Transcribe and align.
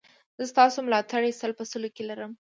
زه 0.37 0.43
ستاسو 0.51 0.77
ملاتړ 0.87 1.21
سل 1.41 1.51
په 1.59 1.63
سلو 1.71 1.89
کې 1.95 2.03
لرم 2.09 2.31